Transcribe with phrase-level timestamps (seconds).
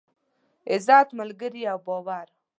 [0.71, 2.27] عزت، ملگري او باور.